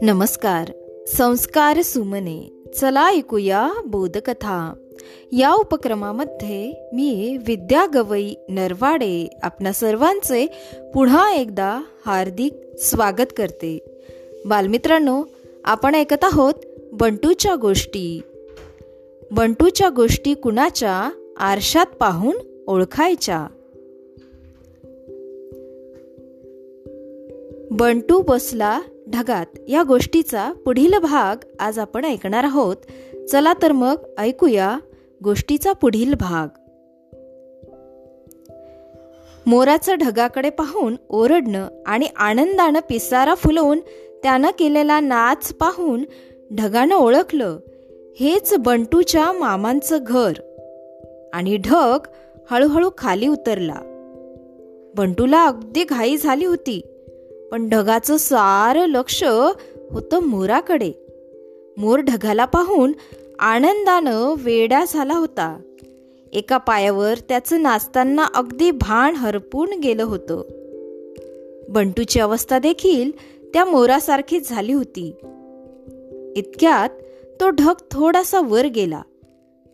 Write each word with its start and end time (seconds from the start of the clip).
नमस्कार. 0.00 0.70
संस्कार 1.08 1.82
सुमने. 1.82 2.64
चला 2.80 3.10
ऐकूया 3.10 3.70
बोधकथा. 3.86 4.74
या 5.32 5.54
उपक्रमामध्ये 5.54 6.88
मी 6.92 7.38
विद्या 7.46 7.86
गवई 7.94 8.34
नरवाडे 8.48 9.28
आपणा 9.42 9.72
सर्वांचे 9.72 10.46
पुन्हा 10.94 11.32
एकदा 11.32 11.80
हार्दिक 12.06 12.54
स्वागत 12.78 13.26
करते. 13.36 13.78
बालमित्रांनो 14.46 15.22
आपण 15.64 15.94
ऐकत 15.94 16.24
आहोत 16.24 16.54
बंटूच्या 16.92 17.54
गोष्टी. 17.54 18.20
बंटूच्या 19.30 19.88
गोष्टी 19.88 20.34
कुणाच्या? 20.34 21.10
आरशात 21.36 21.86
पाहून 21.86 22.36
ओळखायच्या. 22.66 23.46
बंटू 27.72 28.22
बसला 28.22 28.80
ढगात. 29.08 29.46
या 29.68 29.82
गोष्टीचा 29.82 30.52
पुढील 30.52 30.98
भाग 30.98 31.44
आज 31.60 31.78
आपण 31.78 32.04
ऐकणार 32.04 32.44
आहोत. 32.44 32.76
चला 33.30 33.52
तर 33.62 33.72
मग 33.72 33.94
ऐकूया 34.18 34.78
गोष्टीचा 35.24 35.72
पुढील 35.72 36.14
भाग. 36.14 36.46
मोराचं 39.46 39.94
ढगाकडे 39.98 40.50
पाहून 40.50 40.96
ओरडणं 41.08 41.68
आणि 41.86 42.06
आनंदानं 42.16 42.80
पिसारा 42.88 43.34
फुलवून 43.34 43.80
त्यानं 44.22 44.50
केलेला 44.58 45.00
नाच 45.00 45.52
पाहून 45.52 46.04
ढगानं 46.54 46.94
ओळखलं. 46.94 47.58
हेच 48.20 48.54
बंटूच्या 48.58 49.32
मामांचं 49.32 49.98
घर. 50.02 50.32
आणि 51.32 51.56
ढग 51.56 51.98
हळूहळू 52.50 52.90
खाली 52.98 53.28
उतरला. 53.28 53.76
बंटूला 54.96 55.46
अगदी 55.46 55.84
घाई 55.84 56.16
झाली 56.16 56.44
होती. 56.44 56.91
पण 57.52 57.68
ढगाचं 57.68 58.16
सारं 58.16 58.88
लक्ष 58.88 59.24
होतं 59.90 60.22
मोराकडे. 60.22 60.92
मोर 61.76 62.00
ढगाला 62.00 62.44
पाहून 62.44 62.92
आनंदानं 63.38 64.34
वेड्या 64.38 64.84
झाला 64.88 65.14
होता. 65.14 65.58
एका 66.32 66.58
पायावर 66.58 67.14
त्याचं 67.28 67.62
नाचताना 67.62 68.26
अगदी 68.34 68.70
भान 68.70 69.14
हरपून 69.14 69.80
गेलं 69.80 70.02
होतं. 70.02 70.42
बंटूची 71.68 72.20
अवस्था 72.20 72.58
देखील 72.58 73.10
त्या 73.54 73.64
मोरासारखीच 73.64 74.50
झाली 74.50 74.72
होती. 74.72 75.14
इतक्यात 76.36 76.90
तो 77.40 77.50
ढग 77.50 77.74
थोडासा 77.90 78.40
वर 78.40 78.66
गेला. 78.66 79.02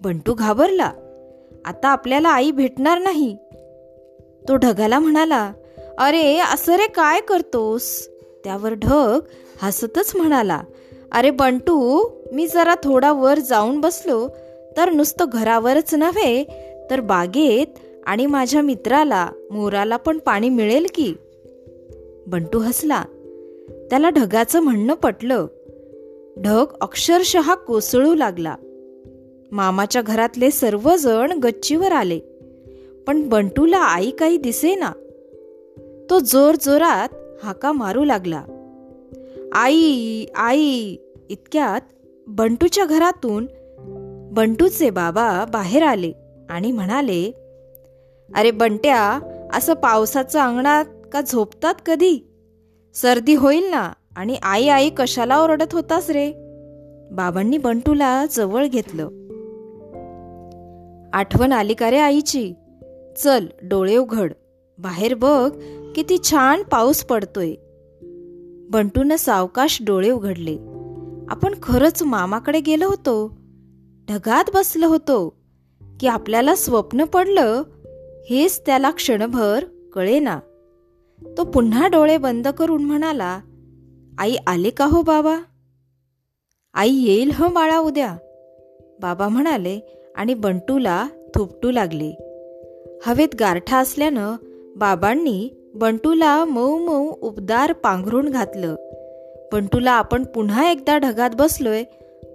बंटू 0.01 0.35
घाबरला. 0.35 0.93
आता 1.65 1.89
आपल्याला 1.89 2.29
आई 2.29 2.51
भेटणार 2.51 2.99
नाही. 2.99 3.37
तो 4.49 4.57
ढगाला 4.57 4.99
म्हणाला 4.99 5.53
अरे 5.99 6.39
असं 6.39 6.73
रे 6.73 6.87
काय 6.87 7.21
करतोस? 7.21 8.09
त्यावर 8.45 8.75
ढग 8.75 9.21
हसतच 9.63 10.17
म्हणाला. 10.17 10.61
अरे 11.13 11.31
बंटू 11.31 12.09
मी 12.33 12.47
जरा 12.47 12.75
थोडा 12.75 13.13
वर 13.13 13.39
जाऊन 13.39 13.81
बसलो. 13.81 14.29
तर 14.77 14.91
नुसतं 14.91 15.25
घरावरच 15.33 15.95
नव्हे 15.95 16.45
तर 16.91 17.01
बागेत 17.01 17.67
आणि 18.07 18.27
माझ्या 18.27 18.63
मित्राला 18.63 19.29
मोराला 19.51 19.97
पण 19.97 20.19
पाणी 20.19 20.49
मिळेल 20.49 20.87
की? 20.95 21.15
बंटू 22.27 22.59
हसला. 22.59 23.05
त्याला 23.91 24.11
ढगाचं 24.11 24.61
म्हणणं 24.61 24.95
पटलं. 24.95 25.47
ढग 26.39 26.65
अक्षरशः 26.81 27.55
कोसळू 27.55 28.15
लागला. 28.15 28.57
मामाच्या 29.53 30.03
घरातले 30.03 30.51
सर्वजण 30.51 31.33
गच्चीवर 31.33 31.93
आले. 31.93 32.19
पण 33.07 33.29
बंटूला 33.29 33.79
आई 33.79 34.11
काही 34.11 34.37
दिसेना. 34.37 34.93
तो 36.11 36.19
जोर 36.19 36.55
जोरात 36.55 37.09
हाका 37.45 37.73
मारू 37.73 38.05
लागला. 38.05 38.43
आई 39.53 40.27
आई 40.37 40.97
इतक्यात 41.31 41.81
बंटूच्या 42.27 42.85
घरातून 42.85 43.47
बंटूचे 44.35 44.91
बाबा 44.91 45.45
बाहेर 45.53 45.83
आले 45.83 46.13
आणि 46.51 46.73
म्हणाले 46.73 47.33
अरे 48.35 48.51
बंट्या 48.51 49.21
असं 49.55 49.75
पावसाचं 49.75 50.41
अंगणात 50.41 50.85
का 51.13 51.21
झोपतात 51.21 51.75
कधी? 51.87 52.19
सर्दी 52.95 53.35
होईल 53.35 53.65
ना 53.65 53.93
आणि 54.17 54.37
आई 54.43 54.69
आई 54.69 54.91
कशाला 54.91 55.43
ओरडत 55.43 55.73
होतास 55.73 56.11
रे? 56.11 56.33
बाबांनी 57.11 57.59
बंटूला 57.59 58.27
जवळ 58.31 58.67
घेतलं. 58.67 59.05
आठवण 61.13 61.53
आली 61.53 61.75
का 61.75 61.91
रे 61.91 61.99
आईची? 61.99 62.53
चल 63.17 63.47
डोळे 63.63 63.97
उघड. 63.97 64.33
बाहेर 64.79 65.15
बघ 65.15 65.53
किती 65.97 66.19
छान 66.31 66.63
पाऊस 66.63 67.05
पडतोय. 67.05 67.55
बंटून 68.71 69.17
सावकाश 69.17 69.79
डोळे 69.87 70.11
उघडले. 70.11 70.59
आपण 71.29 71.55
खरंच 71.63 72.03
मामाकडे 72.03 72.61
गेलो 72.61 72.89
होतो. 72.89 73.39
ढगात 74.09 74.45
बसलो 74.55 74.89
होतो. 74.89 75.39
की 76.01 76.07
आपल्याला 76.07 76.55
स्वप्न 76.55 77.05
पडलं 77.05 77.63
हेच 78.31 78.63
त्याला 78.67 78.91
क्षणभर 78.91 79.65
कळेना. 79.95 80.41
तो 81.39 81.45
पुन्हा 81.45 81.89
डोळे 81.89 82.17
बंद 82.17 82.49
करून 82.49 82.85
म्हणाला 82.85 83.41
आई 84.19 84.37
आले 84.47 84.71
का 84.71 84.85
हो 84.85 85.03
बाबा? 85.03 85.39
आई 86.75 86.91
येईल 86.91 87.31
ह 87.31 87.49
बाळा 87.49 87.79
उद्या. 87.79 88.17
बाबा 89.01 89.29
म्हणाले 89.29 89.81
आणि 90.17 90.35
बंटूला 90.35 91.09
थुपटू 91.35 91.71
लागले. 91.71 92.13
हवेत 93.07 93.29
गारठा 93.41 93.79
असल्यानं 93.79 94.37
बाबांनी 94.79 95.51
बंटूला 95.75 96.45
मऊ 96.45 96.79
मऊ 96.79 97.13
उबदार 97.23 97.73
पांघरून 97.73 98.29
घातलं. 98.29 98.77
बंटूला 99.53 99.91
आपण 99.91 100.25
पुन्हा 100.25 100.71
एकदा 100.71 100.99
ढगात 100.99 101.31
बसलोय 101.35 101.85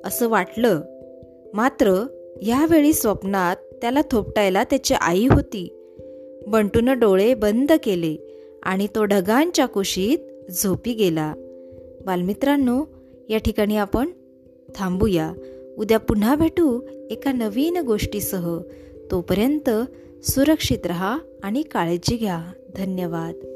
असं 0.06 0.30
वाटलं. 0.30 0.82
मात्र 1.54 2.06
यावेळी 2.42 2.94
स्वप्नात 2.94 3.56
त्याला 3.56 4.02
थोपटायला 4.12 4.64
त्याची 4.64 4.94
आई 4.94 5.28
होती. 5.28 5.94
बंटूनं 6.48 7.00
डोळे 7.00 7.34
बंद 7.34 7.72
केले 7.84 8.44
आणि 8.64 8.88
तो 8.96 9.06
ढगांच्या 9.06 9.66
कुशीत 9.66 10.52
झोपी 10.52 10.94
गेला. 10.94 11.34
बालमित्रांनो 12.06 12.84
या 13.30 13.38
ठिकाणी 13.38 13.78
आपण 13.78 14.10
थांबूया. 14.76 15.34
उद्या 15.78 16.00
पुन्हा 16.00 16.36
भेटू 16.36 16.80
एका 17.10 17.32
नवीन 17.32 17.78
गोष्टीसह. 17.78 18.60
तोपर्यंत 19.12 19.70
सुरक्षित 20.24 20.86
रहा 20.86 21.18
आणि 21.44 21.62
काळजी 21.62 22.18
घ्या. 22.18 22.52
धन्यवाद. 22.76 23.53